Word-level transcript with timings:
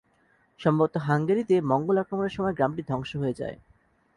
সম্ভবত 0.59 0.93
হাঙ্গেরীতে 1.07 1.55
মঙ্গোল 1.71 1.97
আক্রমণের 1.99 2.35
সময় 2.37 2.55
গ্রামটি 2.57 2.81
ধ্বংস 2.89 3.11
হয়ে 3.15 3.37
যায়। 3.41 3.57